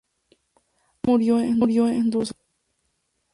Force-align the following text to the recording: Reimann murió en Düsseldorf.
Reimann 1.05 1.59
murió 1.59 1.87
en 1.87 2.09
Düsseldorf. 2.09 2.31